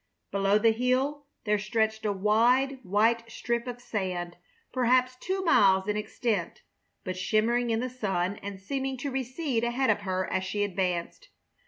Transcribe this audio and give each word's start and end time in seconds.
Below 0.31 0.57
the 0.57 0.71
hill 0.71 1.27
there 1.43 1.59
stretched 1.59 2.05
a 2.07 2.11
wide, 2.11 2.79
white 2.81 3.29
strip 3.31 3.67
of 3.67 3.79
sand, 3.79 4.35
perhaps 4.73 5.15
two 5.15 5.43
miles 5.45 5.87
in 5.87 5.95
extent, 5.95 6.63
but 7.03 7.15
shimmering 7.15 7.69
in 7.69 7.81
the 7.81 7.87
sun 7.91 8.37
and 8.37 8.59
seeming 8.59 8.97
to 8.97 9.11
recede 9.11 9.63
ahead 9.63 9.91
of 9.91 10.01
her 10.01 10.25
as 10.33 10.43
she 10.43 10.63
advanced. 10.63 11.29